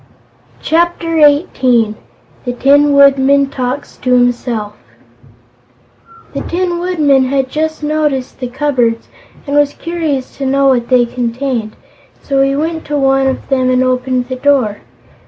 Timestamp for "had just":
7.25-7.83